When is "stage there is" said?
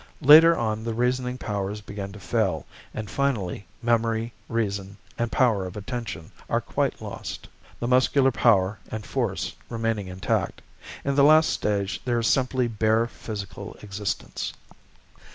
11.51-12.25